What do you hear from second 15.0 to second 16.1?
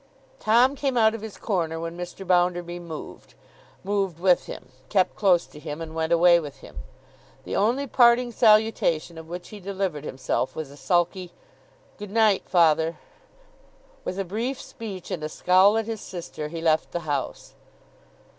and a scowl at his